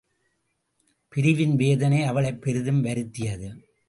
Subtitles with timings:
[1.09, 3.75] பிரிவின் வேதனை அவளைப் பெரிதும் வருத்தியது.